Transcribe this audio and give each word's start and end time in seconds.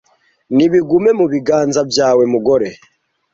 nibigume 0.55 1.11
mu 1.19 1.25
biganza 1.33 1.81
byawe 1.91 2.23
mugore 2.33 2.67